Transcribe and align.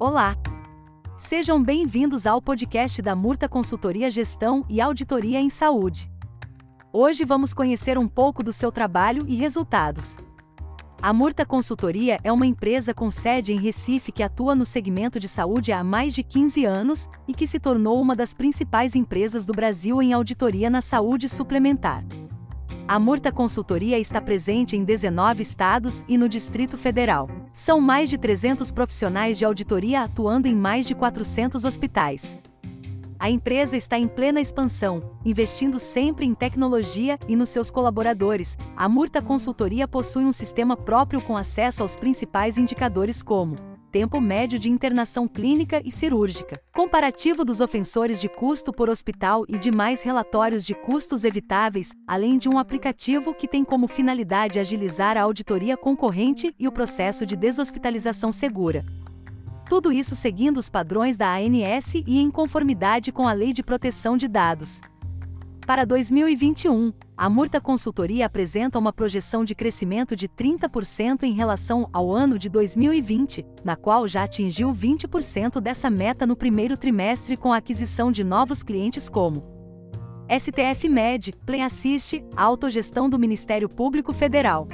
Olá! 0.00 0.34
Sejam 1.18 1.62
bem-vindos 1.62 2.24
ao 2.24 2.40
podcast 2.40 3.02
da 3.02 3.14
Murta 3.14 3.46
Consultoria 3.46 4.10
Gestão 4.10 4.64
e 4.66 4.80
Auditoria 4.80 5.38
em 5.38 5.50
Saúde. 5.50 6.10
Hoje 6.90 7.22
vamos 7.22 7.52
conhecer 7.52 7.98
um 7.98 8.08
pouco 8.08 8.42
do 8.42 8.50
seu 8.50 8.72
trabalho 8.72 9.26
e 9.28 9.34
resultados. 9.34 10.16
A 11.02 11.12
Murta 11.12 11.44
Consultoria 11.44 12.18
é 12.24 12.32
uma 12.32 12.46
empresa 12.46 12.94
com 12.94 13.10
sede 13.10 13.52
em 13.52 13.60
Recife 13.60 14.10
que 14.10 14.22
atua 14.22 14.54
no 14.54 14.64
segmento 14.64 15.20
de 15.20 15.28
saúde 15.28 15.70
há 15.70 15.84
mais 15.84 16.14
de 16.14 16.22
15 16.22 16.64
anos 16.64 17.06
e 17.28 17.34
que 17.34 17.46
se 17.46 17.60
tornou 17.60 18.00
uma 18.00 18.16
das 18.16 18.32
principais 18.32 18.96
empresas 18.96 19.44
do 19.44 19.52
Brasil 19.52 20.00
em 20.00 20.14
auditoria 20.14 20.70
na 20.70 20.80
saúde 20.80 21.28
suplementar. 21.28 22.02
A 22.90 22.98
Murta 22.98 23.30
Consultoria 23.30 24.00
está 24.00 24.20
presente 24.20 24.76
em 24.76 24.82
19 24.82 25.42
estados 25.42 26.04
e 26.08 26.18
no 26.18 26.28
Distrito 26.28 26.76
Federal. 26.76 27.30
São 27.52 27.80
mais 27.80 28.10
de 28.10 28.18
300 28.18 28.72
profissionais 28.72 29.38
de 29.38 29.44
auditoria 29.44 30.02
atuando 30.02 30.48
em 30.48 30.56
mais 30.56 30.88
de 30.88 30.96
400 30.96 31.64
hospitais. 31.64 32.36
A 33.16 33.30
empresa 33.30 33.76
está 33.76 33.96
em 33.96 34.08
plena 34.08 34.40
expansão, 34.40 35.08
investindo 35.24 35.78
sempre 35.78 36.26
em 36.26 36.34
tecnologia 36.34 37.16
e 37.28 37.36
nos 37.36 37.50
seus 37.50 37.70
colaboradores. 37.70 38.58
A 38.76 38.88
Murta 38.88 39.22
Consultoria 39.22 39.86
possui 39.86 40.24
um 40.24 40.32
sistema 40.32 40.76
próprio 40.76 41.22
com 41.22 41.36
acesso 41.36 41.82
aos 41.82 41.96
principais 41.96 42.58
indicadores 42.58 43.22
como 43.22 43.69
tempo 43.90 44.20
médio 44.20 44.58
de 44.58 44.70
internação 44.70 45.26
clínica 45.26 45.82
e 45.84 45.90
cirúrgica, 45.90 46.60
comparativo 46.72 47.44
dos 47.44 47.60
ofensores 47.60 48.20
de 48.20 48.28
custo 48.28 48.72
por 48.72 48.88
hospital 48.88 49.44
e 49.48 49.58
demais 49.58 50.02
relatórios 50.02 50.64
de 50.64 50.74
custos 50.74 51.24
evitáveis, 51.24 51.90
além 52.06 52.38
de 52.38 52.48
um 52.48 52.58
aplicativo 52.58 53.34
que 53.34 53.48
tem 53.48 53.64
como 53.64 53.88
finalidade 53.88 54.60
agilizar 54.60 55.16
a 55.16 55.22
auditoria 55.22 55.76
concorrente 55.76 56.54
e 56.58 56.68
o 56.68 56.72
processo 56.72 57.26
de 57.26 57.36
deshospitalização 57.36 58.30
segura. 58.30 58.84
Tudo 59.68 59.92
isso 59.92 60.16
seguindo 60.16 60.58
os 60.58 60.68
padrões 60.68 61.16
da 61.16 61.36
ANS 61.36 61.94
e 61.94 62.18
em 62.18 62.30
conformidade 62.30 63.12
com 63.12 63.26
a 63.26 63.32
Lei 63.32 63.52
de 63.52 63.62
Proteção 63.62 64.16
de 64.16 64.26
Dados. 64.26 64.80
Para 65.70 65.86
2021, 65.86 66.92
a 67.16 67.30
Murta 67.30 67.60
Consultoria 67.60 68.26
apresenta 68.26 68.76
uma 68.76 68.92
projeção 68.92 69.44
de 69.44 69.54
crescimento 69.54 70.16
de 70.16 70.26
30% 70.28 71.22
em 71.22 71.32
relação 71.32 71.88
ao 71.92 72.10
ano 72.10 72.36
de 72.40 72.48
2020, 72.48 73.46
na 73.62 73.76
qual 73.76 74.08
já 74.08 74.24
atingiu 74.24 74.72
20% 74.72 75.60
dessa 75.60 75.88
meta 75.88 76.26
no 76.26 76.34
primeiro 76.34 76.76
trimestre 76.76 77.36
com 77.36 77.52
a 77.52 77.58
aquisição 77.58 78.10
de 78.10 78.24
novos 78.24 78.64
clientes 78.64 79.08
como 79.08 79.44
STF 80.28 80.88
Med, 80.88 81.32
Play 81.46 81.62
Assist, 81.62 82.20
Autogestão 82.36 83.08
do 83.08 83.16
Ministério 83.16 83.68
Público 83.68 84.12
Federal, 84.12 84.66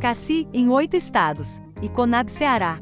CACI, 0.00 0.48
em 0.52 0.68
oito 0.68 0.96
estados, 0.96 1.62
e 1.80 1.88
Conab 1.88 2.28
Ceará, 2.28 2.80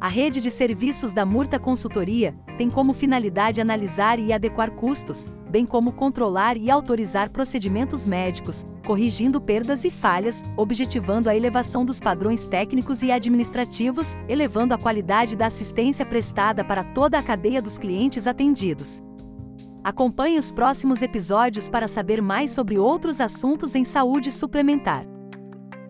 a 0.00 0.08
rede 0.08 0.40
de 0.40 0.50
serviços 0.50 1.12
da 1.12 1.24
Murta 1.24 1.58
Consultoria 1.58 2.34
tem 2.58 2.68
como 2.68 2.92
finalidade 2.92 3.60
analisar 3.60 4.18
e 4.18 4.32
adequar 4.32 4.70
custos, 4.72 5.28
bem 5.48 5.64
como 5.64 5.92
controlar 5.92 6.56
e 6.56 6.70
autorizar 6.70 7.30
procedimentos 7.30 8.06
médicos, 8.06 8.64
corrigindo 8.84 9.40
perdas 9.40 9.84
e 9.84 9.90
falhas, 9.90 10.44
objetivando 10.56 11.30
a 11.30 11.36
elevação 11.36 11.84
dos 11.84 12.00
padrões 12.00 12.46
técnicos 12.46 13.02
e 13.02 13.10
administrativos, 13.10 14.14
elevando 14.28 14.74
a 14.74 14.78
qualidade 14.78 15.36
da 15.36 15.46
assistência 15.46 16.04
prestada 16.04 16.64
para 16.64 16.84
toda 16.84 17.18
a 17.18 17.22
cadeia 17.22 17.62
dos 17.62 17.78
clientes 17.78 18.26
atendidos. 18.26 19.02
Acompanhe 19.82 20.38
os 20.38 20.50
próximos 20.50 21.02
episódios 21.02 21.68
para 21.68 21.86
saber 21.86 22.20
mais 22.20 22.50
sobre 22.50 22.78
outros 22.78 23.20
assuntos 23.20 23.74
em 23.74 23.84
saúde 23.84 24.30
suplementar. 24.30 25.13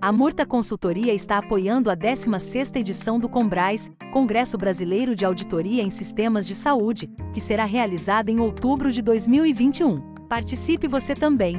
A 0.04 0.12
Murta 0.12 0.44
Consultoria 0.44 1.14
está 1.14 1.38
apoiando 1.38 1.90
a 1.90 1.96
16ª 1.96 2.76
edição 2.76 3.18
do 3.18 3.26
Combrais, 3.26 3.90
Congresso 4.12 4.58
Brasileiro 4.58 5.16
de 5.16 5.24
Auditoria 5.24 5.82
em 5.82 5.88
Sistemas 5.88 6.46
de 6.46 6.54
Saúde, 6.54 7.08
que 7.32 7.40
será 7.40 7.64
realizada 7.64 8.30
em 8.30 8.38
outubro 8.38 8.92
de 8.92 9.00
2021. 9.00 10.26
Participe 10.28 10.86
você 10.86 11.14
também! 11.14 11.58